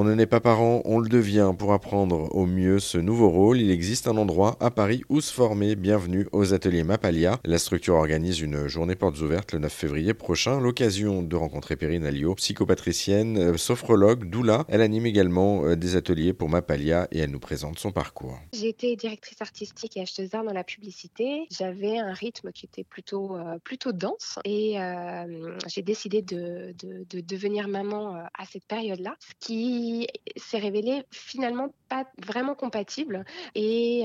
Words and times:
On 0.00 0.04
ne 0.04 0.14
n'est 0.14 0.24
pas 0.24 0.40
parent, 0.40 0.80
on 0.86 0.98
le 0.98 1.10
devient. 1.10 1.52
Pour 1.58 1.74
apprendre 1.74 2.34
au 2.34 2.46
mieux 2.46 2.78
ce 2.78 2.96
nouveau 2.96 3.28
rôle, 3.28 3.60
il 3.60 3.70
existe 3.70 4.08
un 4.08 4.16
endroit 4.16 4.56
à 4.58 4.70
Paris 4.70 5.02
où 5.10 5.20
se 5.20 5.30
former. 5.30 5.76
Bienvenue 5.76 6.26
aux 6.32 6.54
ateliers 6.54 6.84
Mapalia. 6.84 7.38
La 7.44 7.58
structure 7.58 7.96
organise 7.96 8.40
une 8.40 8.66
journée 8.66 8.94
portes 8.94 9.20
ouvertes 9.20 9.52
le 9.52 9.58
9 9.58 9.70
février 9.70 10.14
prochain. 10.14 10.58
L'occasion 10.58 11.22
de 11.22 11.36
rencontrer 11.36 11.76
Perrine 11.76 12.06
Alliot, 12.06 12.34
psychopatricienne, 12.36 13.36
euh, 13.36 13.56
sophrologue, 13.58 14.30
doula. 14.30 14.64
Elle 14.68 14.80
anime 14.80 15.04
également 15.04 15.66
euh, 15.66 15.76
des 15.76 15.96
ateliers 15.96 16.32
pour 16.32 16.48
Mapalia 16.48 17.06
et 17.12 17.18
elle 17.18 17.30
nous 17.30 17.38
présente 17.38 17.78
son 17.78 17.92
parcours. 17.92 18.38
Été 18.54 18.96
directrice 18.96 19.42
artistique 19.42 19.98
et 19.98 20.00
acheteuse 20.00 20.30
d'art 20.30 20.44
dans 20.44 20.54
la 20.54 20.64
publicité. 20.64 21.46
J'avais 21.50 21.98
un 21.98 22.14
rythme 22.14 22.52
qui 22.52 22.64
était 22.64 22.84
plutôt, 22.84 23.36
euh, 23.36 23.58
plutôt 23.62 23.92
dense 23.92 24.38
et 24.46 24.76
j'ai 25.66 25.82
décidé 25.82 26.22
de, 26.22 26.74
de, 26.78 27.04
de, 27.10 27.20
devenir 27.20 27.68
maman 27.68 28.14
à 28.14 28.46
cette 28.50 28.64
période-là, 28.64 29.14
ce 29.20 29.34
qui 29.46 29.89
s'est 30.36 30.58
révélé 30.58 31.04
finalement 31.10 31.74
pas 31.90 32.04
vraiment 32.24 32.54
compatible 32.54 33.24
et 33.54 34.04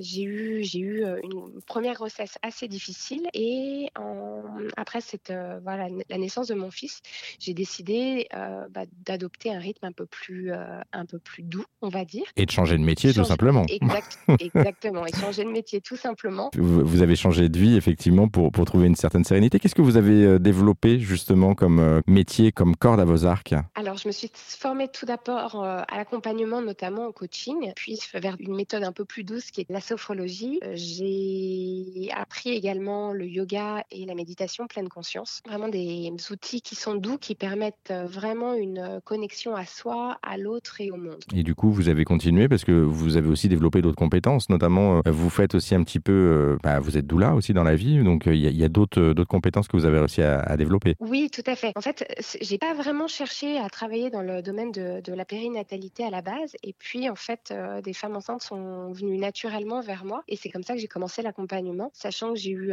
j'ai 0.00 0.24
eu, 0.24 0.64
j'ai 0.64 0.80
eu 0.80 1.04
une 1.22 1.62
première 1.66 1.94
grossesse 1.94 2.36
assez 2.42 2.68
difficile 2.68 3.28
et 3.32 3.88
en, 3.98 4.42
après 4.76 5.00
cette, 5.00 5.32
voilà, 5.62 5.88
la 6.10 6.18
naissance 6.18 6.48
de 6.48 6.54
mon 6.54 6.70
fils, 6.70 7.00
j'ai 7.38 7.54
décidé 7.54 8.28
bah, 8.70 8.82
d'adopter 9.06 9.54
un 9.54 9.58
rythme 9.58 9.86
un 9.86 9.92
peu 9.92 10.06
plus, 10.06 10.52
un 10.52 11.06
peu 11.06 11.18
plus 11.18 11.44
doux, 11.44 11.64
on 11.80 11.88
va 11.88 12.04
dire. 12.04 12.24
Et 12.36 12.44
de 12.44 12.50
changer 12.50 12.76
de 12.76 12.82
métier, 12.82 13.14
tout 13.14 13.24
simplement. 13.24 13.64
exactement, 14.40 15.06
et 15.06 15.12
changer 15.14 15.44
de 15.44 15.50
métier, 15.50 15.80
tout 15.80 15.96
simplement. 15.96 16.50
Vous, 16.56 17.02
avez 17.02 17.16
changé 17.16 17.48
de 17.48 17.58
vie, 17.58 17.76
effectivement, 17.76 18.28
pour, 18.28 18.50
pour 18.50 18.64
trouver 18.64 18.86
une 18.86 18.96
certaine 18.96 19.24
sérénité. 19.24 19.58
Qu'est-ce 19.58 19.74
que 19.74 19.82
vous 19.82 19.96
avez 19.96 20.38
développé, 20.40 20.98
justement, 20.98 21.54
comme 21.54 22.02
métier, 22.06 22.50
comme 22.52 22.74
corde 22.74 23.00
à 23.00 23.04
vos 23.04 23.24
arcs? 23.24 23.54
Alors, 23.74 23.96
je 23.96 24.08
me 24.08 24.12
suis 24.12 24.30
formée 24.34 24.88
tout 24.88 25.06
d'abord 25.06 25.64
à 25.64 25.96
l'accompagnement, 25.96 26.60
notamment 26.62 27.11
coaching, 27.12 27.72
puis 27.76 27.98
vers 28.14 28.36
une 28.40 28.54
méthode 28.54 28.84
un 28.84 28.92
peu 28.92 29.04
plus 29.04 29.24
douce 29.24 29.50
qui 29.50 29.62
est 29.62 29.70
la 29.70 29.80
sophrologie. 29.80 30.60
J'ai 30.72 32.10
appris 32.14 32.50
également 32.50 33.12
le 33.12 33.26
yoga 33.26 33.84
et 33.90 34.04
la 34.04 34.14
méditation 34.14 34.66
pleine 34.66 34.88
conscience. 34.88 35.40
Vraiment 35.46 35.68
des 35.68 36.12
outils 36.30 36.62
qui 36.62 36.74
sont 36.74 36.94
doux, 36.94 37.18
qui 37.18 37.34
permettent 37.34 37.92
vraiment 38.06 38.54
une 38.54 39.00
connexion 39.04 39.54
à 39.54 39.64
soi, 39.64 40.18
à 40.22 40.36
l'autre 40.36 40.80
et 40.80 40.90
au 40.90 40.96
monde. 40.96 41.22
Et 41.34 41.42
du 41.42 41.54
coup, 41.54 41.70
vous 41.70 41.88
avez 41.88 42.04
continué 42.04 42.48
parce 42.48 42.64
que 42.64 42.72
vous 42.72 43.16
avez 43.16 43.28
aussi 43.28 43.48
développé 43.48 43.82
d'autres 43.82 43.96
compétences, 43.96 44.48
notamment 44.48 44.98
euh, 45.06 45.10
vous 45.10 45.30
faites 45.30 45.54
aussi 45.54 45.74
un 45.74 45.82
petit 45.82 46.00
peu, 46.00 46.12
euh, 46.12 46.58
bah, 46.62 46.80
vous 46.80 46.96
êtes 46.96 47.06
doula 47.06 47.34
aussi 47.34 47.52
dans 47.52 47.64
la 47.64 47.74
vie, 47.74 48.02
donc 48.02 48.26
euh, 48.26 48.34
il 48.34 48.40
y 48.40 48.64
a, 48.64 48.68
d'autres 48.68 49.24
compétences 49.24 49.68
que 49.68 49.76
vous 49.76 49.84
avez 49.84 49.98
réussi 49.98 50.22
à, 50.22 50.56
développer. 50.56 50.94
Oui, 51.00 51.30
tout 51.30 51.42
à 51.46 51.56
fait. 51.56 51.72
En 51.76 51.80
fait, 51.80 52.04
j'ai 52.40 52.58
pas 52.58 52.74
vraiment 52.74 53.06
cherché 53.06 53.58
à 53.58 53.68
travailler 53.68 54.10
dans 54.10 54.22
le 54.22 54.42
domaine 54.42 54.72
de, 54.72 55.00
de, 55.00 55.12
la 55.12 55.24
périnatalité 55.24 56.04
à 56.04 56.10
la 56.10 56.22
base, 56.22 56.56
et 56.62 56.74
puis 56.78 57.01
en 57.10 57.16
fait, 57.16 57.52
des 57.82 57.92
femmes 57.92 58.16
enceintes 58.16 58.42
sont 58.42 58.92
venues 58.92 59.18
naturellement 59.18 59.80
vers 59.80 60.04
moi, 60.04 60.22
et 60.28 60.36
c'est 60.36 60.48
comme 60.48 60.62
ça 60.62 60.74
que 60.74 60.80
j'ai 60.80 60.88
commencé 60.88 61.22
l'accompagnement, 61.22 61.90
sachant 61.92 62.32
que 62.32 62.38
j'ai 62.38 62.50
eu, 62.50 62.72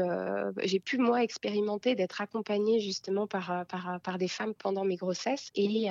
j'ai 0.64 0.80
pu 0.80 0.98
moi 0.98 1.24
expérimenter 1.24 1.96
d'être 1.96 2.22
accompagnée 2.22 2.80
justement 2.80 3.28
par, 3.28 3.66
par, 3.68 4.00
par 4.02 4.18
des 4.18 4.28
femmes 4.28 4.54
pendant 4.54 4.86
mes 4.86 4.96
grossesses, 4.96 5.50
et, 5.56 5.88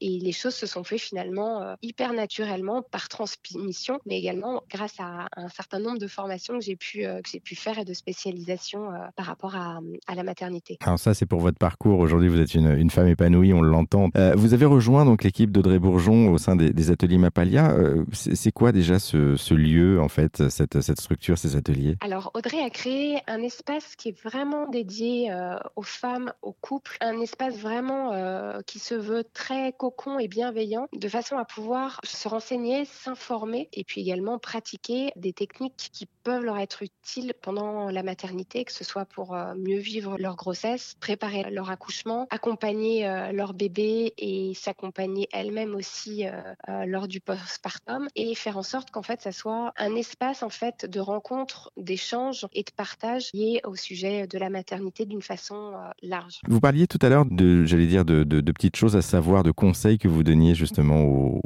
et 0.00 0.18
les 0.18 0.32
choses 0.32 0.54
se 0.54 0.66
sont 0.66 0.84
fait 0.84 0.98
finalement 0.98 1.76
hyper 1.82 2.12
naturellement 2.12 2.82
par 2.82 3.08
transmission, 3.08 3.98
mais 4.06 4.18
également 4.18 4.62
grâce 4.70 4.98
à 4.98 5.28
un 5.36 5.48
certain 5.48 5.78
nombre 5.78 5.98
de 5.98 6.06
formations 6.06 6.58
que 6.58 6.64
j'ai 6.64 6.76
pu, 6.76 7.02
que 7.02 7.38
pu 7.38 7.54
faire 7.54 7.78
et 7.78 7.84
de 7.84 7.94
spécialisation 7.94 8.88
par 9.16 9.26
rapport 9.26 9.54
à, 9.56 9.80
à, 10.06 10.14
la 10.14 10.22
maternité. 10.22 10.78
Alors 10.80 10.98
ça, 10.98 11.14
c'est 11.14 11.26
pour 11.26 11.40
votre 11.40 11.58
parcours. 11.58 11.98
Aujourd'hui, 11.98 12.28
vous 12.28 12.40
êtes 12.40 12.54
une, 12.54 12.90
femme 12.90 13.08
épanouie, 13.08 13.52
on 13.52 13.62
l'entend. 13.62 14.10
vous 14.36 14.54
avez 14.54 14.64
rejoint 14.64 15.04
donc 15.04 15.24
l'équipe 15.24 15.50
d'Audrey 15.50 15.78
Bourgeon 15.78 16.32
au 16.32 16.38
sein 16.38 16.56
des, 16.56 16.90
ateliers 16.90 17.18
Mapalia. 17.36 17.76
c'est 18.12 18.52
quoi 18.52 18.72
déjà 18.72 18.98
ce, 18.98 19.54
lieu, 19.54 20.00
en 20.00 20.08
fait, 20.08 20.48
cette, 20.48 20.80
cette 20.80 21.00
structure, 21.00 21.36
ces 21.36 21.54
ateliers? 21.54 21.96
Alors, 22.00 22.30
Audrey 22.34 22.62
a 22.62 22.70
créé 22.70 23.18
un 23.26 23.42
espace 23.42 23.94
qui 23.96 24.08
est 24.08 24.22
vraiment 24.22 24.68
dédié 24.68 25.30
aux 25.76 25.82
femmes, 25.82 26.32
aux 26.40 26.54
couples, 26.54 26.96
un 27.02 27.20
espace 27.20 27.58
vraiment 27.58 28.12
qui 28.66 28.78
se 28.78 28.94
veut 28.94 29.24
très 29.34 29.72
cocon 29.72 30.18
et 30.18 30.28
bienveillant, 30.28 30.88
de 30.94 31.08
façon 31.08 31.36
à 31.36 31.44
pouvoir 31.44 32.00
se 32.04 32.26
renseigner, 32.26 32.86
s'informer 32.86 33.68
et 33.74 33.84
puis 33.84 34.00
également 34.00 34.38
pratiquer 34.38 35.12
des 35.16 35.34
techniques 35.34 35.90
qui 35.92 36.08
peuvent 36.24 36.44
leur 36.44 36.58
être 36.58 36.82
utiles 36.82 37.34
pendant 37.42 37.90
la 37.90 38.02
maternité, 38.02 38.64
que 38.64 38.72
ce 38.72 38.84
soit 38.84 39.04
pour 39.04 39.36
mieux 39.56 39.78
vivre 39.78 40.16
leur 40.18 40.36
grossesse, 40.36 40.96
préparer 41.00 41.44
leur 41.50 41.70
accouchement, 41.70 42.26
accompagner 42.30 43.06
leur 43.32 43.52
bébé 43.52 44.14
et 44.16 44.54
s'accompagner 44.54 45.28
elle-même 45.32 45.74
aussi 45.74 46.24
lors 46.86 47.08
du 47.08 47.20
postpartum 47.26 48.08
et 48.16 48.34
faire 48.34 48.56
en 48.56 48.62
sorte 48.62 48.90
qu'en 48.90 49.02
fait 49.02 49.20
ça 49.20 49.32
soit 49.32 49.72
un 49.76 49.94
espace 49.94 50.42
en 50.42 50.48
fait 50.48 50.86
de 50.86 51.00
rencontre, 51.00 51.72
d'échange 51.76 52.46
et 52.52 52.62
de 52.62 52.70
partage 52.74 53.30
lié 53.34 53.60
au 53.64 53.76
sujet 53.76 54.26
de 54.26 54.38
la 54.38 54.50
maternité 54.50 55.04
d'une 55.04 55.22
façon 55.22 55.72
large. 56.02 56.40
Vous 56.48 56.60
parliez 56.60 56.86
tout 56.86 56.98
à 57.02 57.08
l'heure 57.08 57.26
de, 57.26 57.64
j'allais 57.64 57.86
dire, 57.86 58.04
de, 58.04 58.24
de, 58.24 58.52
petites 58.52 58.76
choses 58.76 58.96
à 58.96 59.02
savoir, 59.02 59.42
de 59.42 59.50
conseils 59.50 59.98
que 59.98 60.08
vous 60.08 60.22
donniez 60.22 60.54
justement 60.54 61.04
aux, 61.04 61.40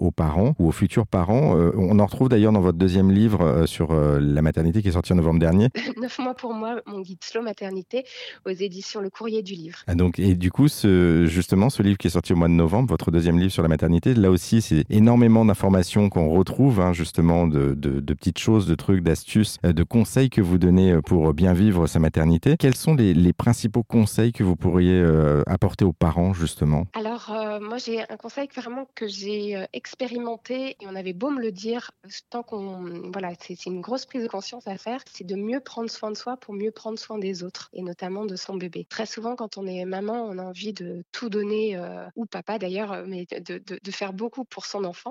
aux, 0.00 0.10
parents 0.10 0.54
ou 0.58 0.68
aux 0.68 0.72
futurs 0.72 1.06
parents. 1.06 1.56
Euh, 1.56 1.72
on 1.76 1.98
en 1.98 2.06
retrouve 2.06 2.28
d'ailleurs 2.28 2.52
dans 2.52 2.60
votre 2.60 2.78
deuxième 2.78 3.10
livre 3.10 3.42
euh, 3.42 3.66
sur 3.66 3.92
euh, 3.92 4.18
la 4.20 4.42
maternité 4.42 4.82
qui 4.82 4.88
est 4.88 4.92
sorti 4.92 5.12
en 5.12 5.16
novembre 5.16 5.40
dernier. 5.40 5.68
Neuf 6.00 6.18
mois 6.18 6.34
pour 6.34 6.54
moi, 6.54 6.80
mon 6.86 7.00
guide 7.00 7.22
slow 7.22 7.42
maternité 7.42 8.04
aux 8.46 8.50
éditions 8.50 9.00
Le 9.00 9.10
Courrier 9.10 9.42
du 9.42 9.54
Livre. 9.54 9.78
Ah, 9.86 9.94
donc, 9.94 10.18
et 10.18 10.34
du 10.34 10.50
coup, 10.50 10.68
ce, 10.68 11.26
justement, 11.26 11.70
ce 11.70 11.82
livre 11.82 11.98
qui 11.98 12.06
est 12.06 12.10
sorti 12.10 12.32
au 12.32 12.36
mois 12.36 12.48
de 12.48 12.54
novembre, 12.54 12.88
votre 12.88 13.10
deuxième 13.10 13.38
livre 13.38 13.52
sur 13.52 13.62
la 13.62 13.68
maternité, 13.68 14.14
là 14.14 14.30
aussi, 14.30 14.62
c'est 14.62 14.84
énormément 14.90 15.25
d'informations 15.44 16.08
qu'on 16.08 16.30
retrouve, 16.30 16.80
hein, 16.80 16.92
justement, 16.92 17.46
de, 17.46 17.74
petites 18.14 18.38
choses, 18.38 18.66
de 18.66 18.74
trucs, 18.74 19.02
d'astuces, 19.02 19.58
de 19.62 19.82
conseils 19.82 20.30
que 20.30 20.40
vous 20.40 20.58
donnez 20.58 21.00
pour 21.02 21.34
bien 21.34 21.52
vivre 21.52 21.86
sa 21.86 21.98
maternité. 21.98 22.56
Quels 22.58 22.76
sont 22.76 22.94
les, 22.94 23.32
principaux 23.32 23.82
conseils 23.82 24.32
que 24.32 24.42
vous 24.42 24.56
pourriez 24.56 25.04
apporter 25.46 25.84
aux 25.84 25.92
parents, 25.92 26.32
justement? 26.32 26.86
Alors, 26.94 27.30
moi, 27.60 27.78
j'ai 27.78 28.00
un 28.10 28.16
conseil 28.16 28.48
vraiment 28.54 28.88
que 28.94 29.06
j'ai 29.06 29.64
expérimenté 29.72 30.76
et 30.80 30.86
on 30.86 30.94
avait 30.96 31.12
beau 31.12 31.30
me 31.30 31.40
le 31.40 31.52
dire, 31.52 31.90
tant 32.30 32.42
qu'on. 32.42 33.10
Voilà, 33.12 33.32
c'est 33.40 33.66
une 33.66 33.80
grosse 33.80 34.06
prise 34.06 34.22
de 34.22 34.28
conscience 34.28 34.66
à 34.66 34.78
faire, 34.78 35.00
c'est 35.12 35.26
de 35.26 35.36
mieux 35.36 35.60
prendre 35.60 35.90
soin 35.90 36.10
de 36.10 36.16
soi 36.16 36.36
pour 36.36 36.54
mieux 36.54 36.70
prendre 36.70 36.98
soin 36.98 37.18
des 37.18 37.42
autres 37.42 37.68
et 37.72 37.82
notamment 37.82 38.24
de 38.24 38.36
son 38.36 38.56
bébé. 38.56 38.86
Très 38.88 39.06
souvent, 39.06 39.36
quand 39.36 39.58
on 39.58 39.66
est 39.66 39.84
maman, 39.84 40.24
on 40.24 40.38
a 40.38 40.42
envie 40.42 40.72
de 40.72 41.04
tout 41.12 41.28
donner, 41.28 41.78
ou 42.14 42.26
papa 42.26 42.58
d'ailleurs, 42.58 43.04
mais 43.06 43.26
de, 43.26 43.90
faire 43.90 44.12
beaucoup 44.12 44.44
pour 44.44 44.66
son 44.66 44.84
enfant, 44.84 45.05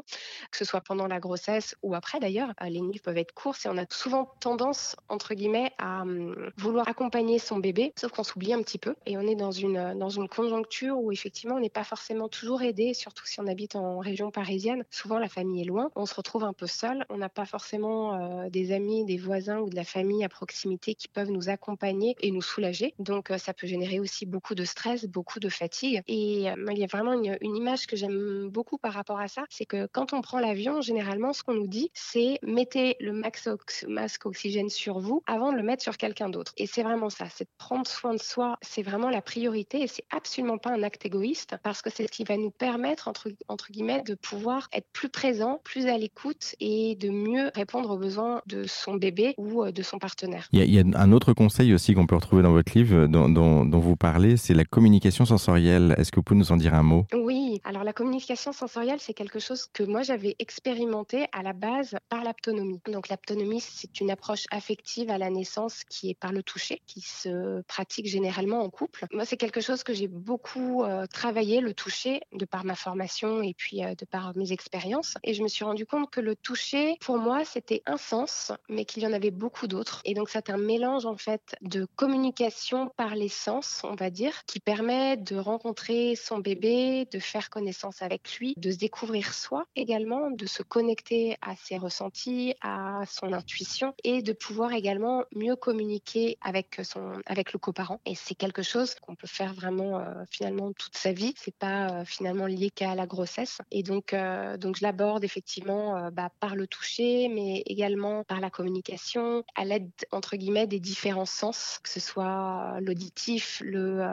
que 0.51 0.57
ce 0.57 0.65
soit 0.65 0.81
pendant 0.81 1.07
la 1.07 1.19
grossesse 1.19 1.75
ou 1.83 1.95
après 1.95 2.19
d'ailleurs. 2.19 2.53
Les 2.61 2.81
nuits 2.81 2.99
peuvent 2.99 3.17
être 3.17 3.33
courtes 3.33 3.65
et 3.65 3.69
on 3.69 3.77
a 3.77 3.85
souvent 3.89 4.31
tendance, 4.39 4.95
entre 5.09 5.33
guillemets, 5.33 5.71
à 5.77 6.01
hum, 6.01 6.51
vouloir 6.57 6.87
accompagner 6.87 7.39
son 7.39 7.59
bébé, 7.59 7.93
sauf 7.97 8.11
qu'on 8.11 8.23
s'oublie 8.23 8.53
un 8.53 8.61
petit 8.61 8.77
peu 8.77 8.95
et 9.05 9.17
on 9.17 9.21
est 9.21 9.35
dans 9.35 9.51
une, 9.51 9.97
dans 9.97 10.09
une 10.09 10.27
conjoncture 10.27 10.97
où 10.99 11.11
effectivement 11.11 11.55
on 11.55 11.59
n'est 11.59 11.69
pas 11.69 11.83
forcément 11.83 12.29
toujours 12.29 12.61
aidé, 12.61 12.93
surtout 12.93 13.25
si 13.25 13.39
on 13.39 13.47
habite 13.47 13.75
en 13.75 13.99
région 13.99 14.31
parisienne. 14.31 14.83
Souvent 14.89 15.19
la 15.19 15.29
famille 15.29 15.61
est 15.61 15.65
loin, 15.65 15.91
on 15.95 16.05
se 16.05 16.15
retrouve 16.15 16.43
un 16.43 16.53
peu 16.53 16.67
seul, 16.67 17.05
on 17.09 17.17
n'a 17.17 17.29
pas 17.29 17.45
forcément 17.45 18.15
euh, 18.15 18.49
des 18.49 18.71
amis, 18.71 19.05
des 19.05 19.17
voisins 19.17 19.59
ou 19.59 19.69
de 19.69 19.75
la 19.75 19.83
famille 19.83 20.23
à 20.23 20.29
proximité 20.29 20.95
qui 20.95 21.07
peuvent 21.07 21.31
nous 21.31 21.49
accompagner 21.49 22.15
et 22.21 22.31
nous 22.31 22.41
soulager. 22.41 22.93
Donc 22.99 23.31
euh, 23.31 23.37
ça 23.37 23.53
peut 23.53 23.67
générer 23.67 23.99
aussi 23.99 24.25
beaucoup 24.25 24.55
de 24.55 24.65
stress, 24.65 25.05
beaucoup 25.05 25.39
de 25.39 25.49
fatigue. 25.49 26.01
Et 26.07 26.49
euh, 26.49 26.55
il 26.71 26.77
y 26.77 26.83
a 26.83 26.87
vraiment 26.87 27.13
une 27.13 27.55
image 27.55 27.87
que 27.87 27.95
j'aime 27.95 28.49
beaucoup 28.49 28.77
par 28.77 28.93
rapport 28.93 29.19
à 29.19 29.27
ça, 29.27 29.43
c'est 29.49 29.65
que 29.65 29.84
quand 29.91 30.13
on 30.13 30.21
prend 30.21 30.39
l'avion, 30.39 30.81
généralement 30.81 31.33
ce 31.33 31.43
qu'on 31.43 31.53
nous 31.53 31.67
dit, 31.67 31.89
c'est 31.93 32.39
mettez 32.43 32.95
le 32.99 33.13
max 33.13 33.49
masque 33.87 34.25
oxygène 34.25 34.69
sur 34.69 34.99
vous 34.99 35.23
avant 35.27 35.51
de 35.51 35.57
le 35.57 35.63
mettre 35.63 35.83
sur 35.83 35.97
quelqu'un 35.97 36.29
d'autre. 36.29 36.53
Et 36.57 36.67
c'est 36.67 36.83
vraiment 36.83 37.09
ça, 37.09 37.25
c'est 37.33 37.45
de 37.45 37.49
prendre 37.57 37.87
soin 37.87 38.13
de 38.13 38.21
soi, 38.21 38.57
c'est 38.61 38.81
vraiment 38.81 39.09
la 39.09 39.21
priorité 39.21 39.81
et 39.81 39.87
c'est 39.87 40.05
absolument 40.11 40.57
pas 40.57 40.71
un 40.71 40.83
acte 40.83 41.05
égoïste 41.05 41.55
parce 41.63 41.81
que 41.81 41.89
c'est 41.89 42.07
ce 42.07 42.11
qui 42.11 42.23
va 42.23 42.37
nous 42.37 42.51
permettre 42.51 43.07
entre, 43.07 43.29
entre 43.47 43.71
guillemets 43.71 44.01
de 44.03 44.15
pouvoir 44.15 44.67
être 44.73 44.87
plus 44.93 45.09
présent, 45.09 45.61
plus 45.63 45.87
à 45.87 45.97
l'écoute 45.97 46.55
et 46.59 46.95
de 46.95 47.09
mieux 47.09 47.51
répondre 47.55 47.89
aux 47.91 47.97
besoins 47.97 48.41
de 48.47 48.63
son 48.65 48.95
bébé 48.95 49.35
ou 49.37 49.63
euh, 49.63 49.71
de 49.71 49.81
son 49.81 49.99
partenaire. 49.99 50.47
Il 50.51 50.63
y 50.63 50.79
a, 50.79 50.83
un 50.95 51.11
autre 51.11 51.33
conseil 51.33 51.73
aussi 51.73 51.93
qu'on 51.93 52.07
peut 52.07 52.15
retrouver 52.15 52.43
dans 52.43 52.51
votre 52.51 52.77
livre 52.77 53.07
dont, 53.07 53.29
dont, 53.29 53.79
vous 53.79 53.95
parlez, 53.95 54.37
c'est 54.37 54.53
la 54.53 54.65
communication 54.65 55.25
sensorielle. 55.25 55.95
Est-ce 55.97 56.11
que 56.11 56.17
vous 56.17 56.23
pouvez 56.23 56.39
nous 56.39 56.51
en 56.51 56.57
dire 56.57 56.73
un 56.73 56.83
mot? 56.83 57.05
Oui, 57.13 57.61
alors 57.63 57.83
la 57.83 57.93
communication 57.93 58.51
sensorielle, 58.51 58.99
c'est 58.99 59.13
quelque 59.13 59.39
chose 59.39 59.67
que 59.75 59.83
moi 59.83 60.03
j'avais 60.03 60.37
expérimenté 60.39 61.27
à 61.33 61.43
la 61.43 61.51
base 61.51 61.97
par 62.07 62.23
l'aptonomie. 62.23 62.79
Donc 62.87 63.09
l'aptonomie, 63.09 63.59
c'est 63.59 63.99
une 63.99 64.09
approche 64.09 64.45
affective 64.49 65.09
à 65.09 65.17
la 65.17 65.29
naissance 65.29 65.83
qui 65.83 66.09
est 66.09 66.13
par 66.13 66.31
le 66.31 66.43
toucher, 66.43 66.81
qui 66.87 67.01
se 67.01 67.61
pratique 67.63 68.07
généralement 68.07 68.61
en 68.61 68.69
couple. 68.69 69.05
Moi, 69.11 69.25
c'est 69.25 69.35
quelque 69.35 69.59
chose 69.59 69.83
que 69.83 69.93
j'ai 69.93 70.07
beaucoup 70.07 70.83
euh, 70.83 71.05
travaillé, 71.07 71.59
le 71.59 71.73
toucher, 71.73 72.21
de 72.31 72.45
par 72.45 72.63
ma 72.63 72.75
formation 72.75 73.41
et 73.41 73.53
puis 73.53 73.83
euh, 73.83 73.95
de 73.95 74.05
par 74.05 74.35
mes 74.37 74.53
expériences. 74.53 75.15
Et 75.23 75.33
je 75.33 75.43
me 75.43 75.49
suis 75.49 75.65
rendu 75.65 75.85
compte 75.85 76.09
que 76.09 76.21
le 76.21 76.37
toucher, 76.37 76.95
pour 77.01 77.17
moi, 77.17 77.43
c'était 77.43 77.83
un 77.85 77.97
sens 77.97 78.53
mais 78.69 78.85
qu'il 78.85 79.03
y 79.03 79.07
en 79.07 79.13
avait 79.13 79.31
beaucoup 79.31 79.67
d'autres. 79.67 80.01
Et 80.05 80.13
donc 80.13 80.29
c'est 80.29 80.49
un 80.49 80.57
mélange 80.57 81.05
en 81.05 81.17
fait 81.17 81.57
de 81.61 81.85
communication 81.97 82.93
par 82.95 83.15
les 83.15 83.27
sens, 83.29 83.81
on 83.83 83.95
va 83.95 84.09
dire, 84.09 84.45
qui 84.45 84.61
permet 84.61 85.17
de 85.17 85.35
rencontrer 85.35 86.15
son 86.15 86.39
bébé, 86.39 87.09
de 87.11 87.19
faire 87.19 87.49
connaissance 87.49 88.01
avec 88.01 88.37
lui, 88.39 88.53
de 88.55 88.71
se 88.71 88.77
découvrir 88.77 89.33
soi 89.33 89.64
également, 89.75 90.31
de 90.31 90.45
se 90.45 90.63
connecter 90.63 91.37
à 91.41 91.55
ses 91.55 91.77
ressentis, 91.77 92.55
à 92.61 93.01
son 93.09 93.33
intuition 93.33 93.93
et 94.03 94.21
de 94.21 94.33
pouvoir 94.33 94.73
également 94.73 95.23
mieux 95.35 95.55
communiquer 95.55 96.37
avec 96.41 96.79
son 96.83 97.13
avec 97.25 97.53
le 97.53 97.59
coparent. 97.59 97.99
Et 98.05 98.15
c'est 98.15 98.35
quelque 98.35 98.63
chose 98.63 98.95
qu'on 98.95 99.15
peut 99.15 99.27
faire 99.27 99.53
vraiment 99.53 99.99
euh, 99.99 100.23
finalement 100.29 100.71
toute 100.73 100.95
sa 100.95 101.11
vie. 101.11 101.33
C'est 101.37 101.55
pas 101.55 101.89
euh, 101.89 102.05
finalement 102.05 102.45
lié 102.45 102.69
qu'à 102.69 102.95
la 102.95 103.07
grossesse. 103.07 103.59
Et 103.71 103.83
donc 103.83 104.13
euh, 104.13 104.57
donc 104.57 104.77
je 104.77 104.83
l'aborde 104.83 105.23
effectivement 105.23 106.09
bah, 106.11 106.29
par 106.39 106.55
le 106.55 106.67
toucher, 106.67 107.27
mais 107.29 107.63
également 107.65 108.23
par 108.23 108.39
la 108.39 108.49
communication, 108.49 109.43
à 109.55 109.65
l'aide 109.65 109.89
entre 110.11 110.35
guillemets 110.35 110.67
des 110.67 110.79
différents 110.79 111.25
sens, 111.25 111.79
que 111.83 111.89
ce 111.89 111.99
soit 111.99 112.77
l'auditif, 112.81 113.61
le, 113.63 114.03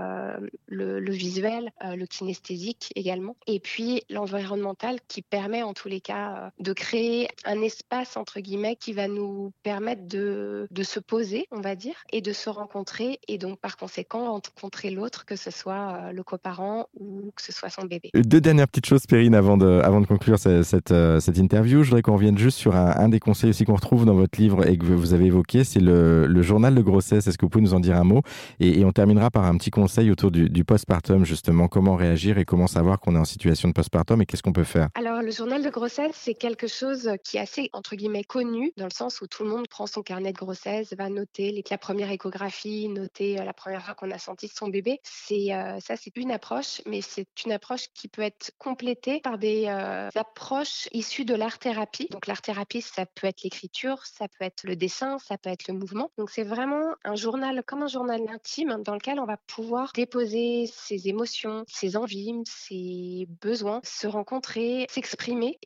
le, 0.67 1.01
le 1.01 1.13
visuel, 1.13 1.73
le 1.83 2.07
kinesthésique 2.07 2.93
également, 2.95 3.37
et 3.47 3.61
puis 3.61 4.03
l'environnemental 4.09 4.99
qui 5.09 5.23
permet 5.23 5.42
en 5.63 5.75
tous 5.75 5.89
les 5.89 6.01
cas 6.01 6.51
de 6.61 6.73
créer 6.73 7.29
un 7.45 7.61
espace 7.61 8.17
entre 8.17 8.41
guillemets 8.41 8.77
qui 8.77 8.93
va 8.93 9.09
nous 9.09 9.53
permettre 9.63 10.07
de, 10.07 10.69
de 10.71 10.83
se 10.83 11.01
poser, 11.01 11.47
on 11.51 11.61
va 11.61 11.75
dire, 11.75 11.95
et 12.13 12.21
de 12.21 12.33
se 12.33 12.49
rencontrer 12.49 13.19
et 13.29 13.39
donc 13.39 13.59
par 13.59 13.77
conséquent 13.77 14.33
rencontrer 14.33 14.91
l'autre, 14.91 15.25
que 15.27 15.37
ce 15.37 15.51
soit 15.51 15.97
euh, 15.97 16.13
le 16.13 16.23
coparent 16.23 16.89
ou 16.99 17.33
que 17.35 17.43
ce 17.43 17.53
soit 17.53 17.69
son 17.69 17.85
bébé. 17.85 18.11
Deux 18.15 18.41
dernières 18.41 18.69
petites 18.69 18.87
choses, 18.87 19.07
Perrine, 19.07 19.35
avant 19.35 19.57
de, 19.57 19.81
avant 19.85 20.01
de 20.01 20.07
conclure 20.07 20.39
cette, 20.39 20.63
cette, 20.63 20.93
euh, 20.93 21.21
cette 21.21 21.39
interview. 21.39 21.83
Je 21.83 21.89
voudrais 21.89 22.03
qu'on 22.03 22.15
revienne 22.15 22.39
juste 22.39 22.59
sur 22.59 22.77
un, 22.77 22.95
un, 22.97 23.09
des 23.09 23.21
conseils 23.21 23.51
aussi 23.51 23.65
qu'on 23.65 23.75
retrouve 23.75 24.07
dans 24.07 24.15
votre 24.15 24.41
livre 24.41 24.67
et 24.67 24.79
que 24.79 24.85
vous 24.85 25.13
avez 25.13 25.27
évoqué, 25.27 25.65
c'est 25.65 25.81
le, 25.81 26.27
le, 26.27 26.43
journal 26.43 26.75
de 26.75 26.83
grossesse. 26.83 27.27
Est-ce 27.27 27.37
que 27.37 27.45
vous 27.45 27.51
pouvez 27.51 27.65
nous 27.65 27.75
en 27.75 27.81
dire 27.81 27.97
un 27.97 28.05
mot? 28.05 28.23
Et, 28.61 28.81
et, 28.81 28.85
on 28.85 28.93
terminera 28.93 29.31
par 29.31 29.45
un 29.45 29.57
petit 29.57 29.71
conseil 29.71 30.11
autour 30.11 30.31
du, 30.31 30.49
du 30.49 30.65
postpartum, 30.65 31.25
justement, 31.25 31.69
comment 31.69 31.97
réagir 31.97 32.39
et 32.39 32.45
comment 32.45 32.67
savoir 32.67 33.01
qu'on 33.01 33.17
est 33.17 33.19
en 33.19 33.25
situation 33.25 33.69
de 33.69 33.75
postpartum 33.75 34.23
et 34.23 34.27
qu'est-ce 34.27 34.43
qu'on 34.43 34.53
peut 34.53 34.65
faire? 34.65 34.89
Alors, 34.95 35.12
le 35.23 35.31
journal 35.31 35.63
de 35.63 35.71
grossesse, 35.71 36.15
c'est 36.15 36.35
quelque 36.35 36.67
chose 36.67 37.11
qui 37.25 37.37
est 37.37 37.41
assez, 37.41 37.71
entre 37.73 37.95
guillemets, 37.95 38.25
connu, 38.25 38.73
dans 38.77 38.87
le 38.87 38.91
sens 38.91 39.21
où 39.21 39.27
tout 39.27 39.45
le 39.45 39.51
monde 39.51 39.69
prend 39.69 39.87
son 39.87 40.03
carnet 40.03 40.33
de 40.33 40.37
grossesse, 40.37 40.93
va 40.95 41.09
noter 41.09 41.63
la 41.71 41.79
première 41.79 42.11
échographie, 42.11 42.89
noter 42.89 43.41
euh, 43.41 43.45
la 43.45 43.53
première 43.53 43.85
fois 43.85 43.95
qu'on 43.95 44.11
a 44.11 44.19
senti 44.19 44.49
son 44.49 44.69
bébé. 44.69 45.01
C'est 45.05 45.55
euh, 45.55 45.79
ça, 45.81 45.97
c'est 45.97 46.17
une 46.17 46.33
approche, 46.33 46.83
mais 46.87 47.01
c'est 47.03 47.29
une 47.45 47.53
approche 47.53 47.87
qui 47.95 48.09
peut 48.09 48.23
être 48.23 48.51
complétée 48.59 49.21
par 49.21 49.39
des 49.39 49.67
euh, 49.69 50.09
approches 50.15 50.89
issues 50.93 51.25
de 51.25 51.35
l'art-thérapie. 51.35 52.09
Donc 52.11 52.27
l'art-thérapie, 52.27 52.83
ça 52.83 53.07
peut 53.07 53.29
être 53.29 53.43
l'écriture, 53.43 54.05
ça 54.05 54.27
peut 54.29 54.45
être 54.45 54.65
le 54.65 54.77
dessin, 54.77 55.19
ça 55.19 55.39
peut 55.39 55.51
être 55.51 55.69
le 55.69 55.75
mouvement. 55.75 56.11
Donc 56.19 56.31
c'est 56.31 56.43
vraiment 56.43 56.95
un 57.05 57.15
journal 57.15 57.63
comme 57.65 57.83
un 57.83 57.89
journal 57.89 58.21
intime 58.29 58.83
dans 58.85 58.95
lequel 58.95 59.21
on 59.21 59.27
va 59.27 59.37
pouvoir 59.47 59.93
déposer 59.95 60.67
ses 60.67 61.09
émotions, 61.09 61.65
ses 61.69 61.97
envies, 61.97 62.35
ses 62.45 63.29
besoins, 63.41 63.81
se 63.85 64.07
rencontrer, 64.07 64.87
s'exprimer. 64.91 65.12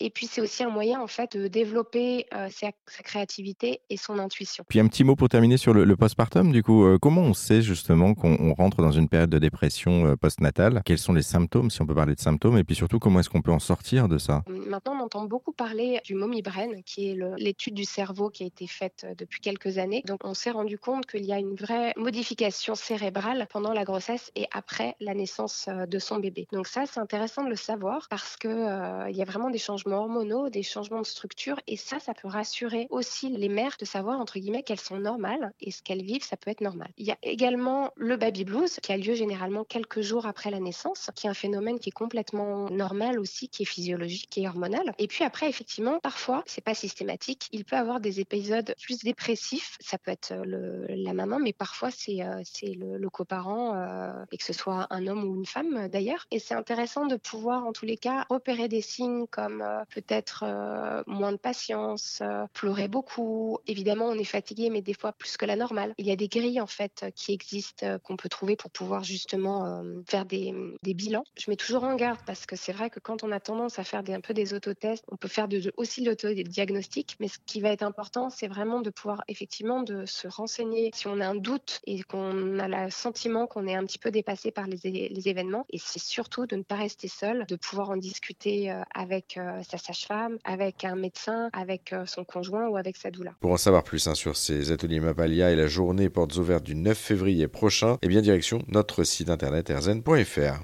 Et 0.00 0.10
puis 0.10 0.26
c'est 0.26 0.40
aussi 0.40 0.62
un 0.62 0.70
moyen 0.70 1.00
en 1.00 1.06
fait 1.06 1.36
de 1.36 1.48
développer 1.48 2.26
euh, 2.34 2.48
sa, 2.50 2.68
sa, 2.86 3.02
créativité 3.02 3.80
et 3.90 3.96
son 3.96 4.18
intuition. 4.18 4.64
Puis 4.68 4.80
un 4.80 4.86
petit 4.86 5.04
mot 5.04 5.16
pour 5.16 5.28
terminer 5.28 5.56
sur 5.56 5.74
le, 5.74 5.84
le 5.84 5.96
postpartum. 5.96 6.52
Du 6.52 6.62
coup, 6.62 6.84
euh, 6.84 6.98
comment 6.98 7.22
on 7.22 7.34
sait 7.34 7.62
justement 7.62 8.14
qu'on 8.14 8.54
rentre 8.54 8.82
dans 8.82 8.92
une 8.92 9.08
période 9.08 9.30
de 9.30 9.38
dépression 9.38 10.06
euh, 10.06 10.16
postnatale? 10.16 10.82
Quels 10.84 10.98
sont 10.98 11.12
les 11.12 11.22
symptômes, 11.22 11.70
si 11.70 11.82
on 11.82 11.86
peut 11.86 11.94
parler 11.94 12.14
de 12.14 12.20
symptômes? 12.20 12.58
Et 12.58 12.64
puis 12.64 12.74
surtout, 12.74 12.98
comment 12.98 13.20
est-ce 13.20 13.30
qu'on 13.30 13.42
peut 13.42 13.52
en 13.52 13.58
sortir 13.58 14.08
de 14.08 14.18
ça? 14.18 14.42
Maintenant, 14.48 14.96
on 15.00 15.04
entend 15.04 15.24
beaucoup 15.24 15.52
parler 15.52 16.00
du 16.04 16.14
mommy 16.14 16.42
brain, 16.42 16.80
qui 16.84 17.10
est 17.10 17.18
l'étude 17.38 17.74
du 17.74 17.84
cerveau 17.84 18.30
qui 18.30 18.44
a 18.44 18.46
été 18.46 18.66
faite 18.66 19.04
euh, 19.04 19.14
depuis 19.16 19.40
quelques 19.40 19.78
années. 19.78 20.02
Donc, 20.06 20.20
on 20.24 20.34
s'est 20.34 20.50
rendu 20.50 20.78
compte 20.78 21.06
qu'il 21.06 21.24
y 21.24 21.32
a 21.32 21.38
une 21.38 21.54
vraie 21.54 21.92
modification 21.96 22.74
cérébrale 22.74 23.46
pendant 23.50 23.72
la 23.72 23.84
grossesse 23.84 24.30
et 24.34 24.46
après 24.52 24.96
la 25.00 25.14
naissance 25.14 25.68
de 25.68 25.98
son 25.98 26.18
bébé. 26.18 26.46
Donc 26.52 26.66
ça, 26.66 26.84
c'est 26.86 27.00
intéressant 27.00 27.44
de 27.44 27.50
le 27.50 27.56
savoir 27.56 28.06
parce 28.08 28.36
que 28.36 28.48
euh, 28.48 29.10
il 29.10 29.16
y 29.16 29.22
a 29.22 29.24
vraiment 29.24 29.35
des 29.50 29.58
changements 29.58 30.00
hormonaux, 30.00 30.48
des 30.48 30.62
changements 30.62 31.00
de 31.00 31.06
structure 31.06 31.60
et 31.66 31.76
ça, 31.76 31.98
ça 31.98 32.14
peut 32.14 32.28
rassurer 32.28 32.86
aussi 32.90 33.28
les 33.28 33.48
mères 33.48 33.76
de 33.78 33.84
savoir 33.84 34.20
entre 34.20 34.38
guillemets 34.38 34.62
qu'elles 34.62 34.80
sont 34.80 34.98
normales 34.98 35.52
et 35.60 35.70
ce 35.70 35.82
qu'elles 35.82 36.02
vivent, 36.02 36.24
ça 36.24 36.36
peut 36.36 36.50
être 36.50 36.60
normal. 36.60 36.88
Il 36.96 37.06
y 37.06 37.10
a 37.10 37.18
également 37.22 37.92
le 37.96 38.16
baby 38.16 38.44
blues 38.44 38.78
qui 38.82 38.92
a 38.92 38.96
lieu 38.96 39.14
généralement 39.14 39.64
quelques 39.64 40.00
jours 40.00 40.26
après 40.26 40.50
la 40.50 40.60
naissance, 40.60 41.10
qui 41.14 41.26
est 41.26 41.30
un 41.30 41.34
phénomène 41.34 41.78
qui 41.78 41.90
est 41.90 41.92
complètement 41.92 42.68
normal 42.70 43.18
aussi, 43.18 43.48
qui 43.48 43.62
est 43.62 43.66
physiologique, 43.66 44.28
qui 44.30 44.44
est 44.44 44.48
hormonal. 44.48 44.94
Et 44.98 45.06
puis 45.06 45.24
après, 45.24 45.48
effectivement, 45.48 45.98
parfois, 46.00 46.42
c'est 46.46 46.64
pas 46.64 46.74
systématique, 46.74 47.48
il 47.52 47.64
peut 47.64 47.76
avoir 47.76 48.00
des 48.00 48.20
épisodes 48.20 48.74
plus 48.82 48.98
dépressifs. 48.98 49.76
Ça 49.80 49.98
peut 49.98 50.10
être 50.10 50.34
le, 50.44 50.86
la 50.88 51.12
maman, 51.12 51.38
mais 51.38 51.52
parfois 51.52 51.90
c'est 51.90 52.22
euh, 52.22 52.42
le, 52.62 52.98
le 52.98 53.10
coparent 53.10 53.74
euh, 53.74 54.24
et 54.32 54.36
que 54.36 54.44
ce 54.44 54.52
soit 54.52 54.86
un 54.90 55.06
homme 55.06 55.24
ou 55.24 55.36
une 55.36 55.46
femme 55.46 55.88
d'ailleurs. 55.88 56.26
Et 56.30 56.38
c'est 56.38 56.54
intéressant 56.54 57.06
de 57.06 57.16
pouvoir 57.16 57.66
en 57.66 57.72
tous 57.72 57.84
les 57.84 57.96
cas 57.96 58.26
repérer 58.28 58.68
des 58.68 58.80
signes 58.80 59.25
comme 59.30 59.62
euh, 59.62 59.84
peut-être 59.90 60.44
euh, 60.46 61.02
moins 61.06 61.32
de 61.32 61.36
patience, 61.36 62.20
euh, 62.22 62.46
pleurer 62.52 62.88
beaucoup. 62.88 63.58
Évidemment, 63.66 64.06
on 64.06 64.14
est 64.14 64.24
fatigué, 64.24 64.70
mais 64.70 64.82
des 64.82 64.94
fois 64.94 65.12
plus 65.12 65.36
que 65.36 65.44
la 65.44 65.56
normale. 65.56 65.94
Il 65.98 66.06
y 66.06 66.10
a 66.10 66.16
des 66.16 66.28
grilles 66.28 66.60
en 66.60 66.66
fait 66.66 67.06
qui 67.14 67.32
existent 67.32 67.98
qu'on 68.02 68.16
peut 68.16 68.28
trouver 68.28 68.56
pour 68.56 68.70
pouvoir 68.70 69.04
justement 69.04 69.82
faire 70.06 70.24
des, 70.24 70.54
des, 70.82 70.94
bilans. 70.94 71.24
Je 71.36 71.50
mets 71.50 71.56
toujours 71.56 71.84
en 71.84 71.94
garde 71.96 72.20
parce 72.26 72.46
que 72.46 72.56
c'est 72.56 72.72
vrai 72.72 72.90
que 72.90 73.00
quand 73.00 73.22
on 73.22 73.32
a 73.32 73.40
tendance 73.40 73.78
à 73.78 73.84
faire 73.84 74.02
des, 74.02 74.14
un 74.14 74.20
peu 74.20 74.34
des 74.34 74.54
autotests, 74.54 75.04
on 75.10 75.16
peut 75.16 75.28
faire 75.28 75.48
de, 75.48 75.72
aussi 75.76 76.04
l'autodiagnostic, 76.04 77.16
mais 77.20 77.28
ce 77.28 77.38
qui 77.44 77.60
va 77.60 77.70
être 77.70 77.82
important, 77.82 78.30
c'est 78.30 78.48
vraiment 78.48 78.80
de 78.80 78.90
pouvoir 78.90 79.24
effectivement 79.28 79.82
de 79.82 80.06
se 80.06 80.28
renseigner 80.28 80.90
si 80.94 81.06
on 81.06 81.20
a 81.20 81.26
un 81.26 81.34
doute 81.34 81.80
et 81.86 82.02
qu'on 82.02 82.58
a 82.58 82.68
le 82.68 82.90
sentiment 82.90 83.46
qu'on 83.46 83.66
est 83.66 83.74
un 83.74 83.84
petit 83.84 83.98
peu 83.98 84.10
dépassé 84.10 84.50
par 84.50 84.66
les, 84.66 85.08
les 85.08 85.28
événements. 85.28 85.66
Et 85.70 85.78
c'est 85.78 86.02
surtout 86.02 86.46
de 86.46 86.56
ne 86.56 86.62
pas 86.62 86.76
rester 86.76 87.08
seul, 87.08 87.46
de 87.46 87.56
pouvoir 87.56 87.90
en 87.90 87.96
discuter 87.96 88.70
avec 88.94 89.15
sa 89.62 89.78
sage-femme, 89.78 90.38
avec 90.44 90.84
un 90.84 90.96
médecin, 90.96 91.50
avec 91.52 91.94
son 92.06 92.24
conjoint 92.24 92.68
ou 92.68 92.76
avec 92.76 92.96
sa 92.96 93.10
doula. 93.10 93.32
Pour 93.40 93.52
en 93.52 93.56
savoir 93.56 93.84
plus 93.84 94.06
hein, 94.06 94.14
sur 94.14 94.36
ces 94.36 94.72
ateliers 94.72 95.00
Mapalia 95.00 95.50
et 95.50 95.56
la 95.56 95.66
journée 95.66 96.10
portes 96.10 96.36
ouvertes 96.36 96.64
du 96.64 96.74
9 96.74 96.96
février 96.96 97.48
prochain, 97.48 97.98
eh 98.02 98.08
bien 98.08 98.22
direction 98.22 98.62
notre 98.68 99.04
site 99.04 99.30
internet 99.30 99.70
erzen.fr. 99.70 100.62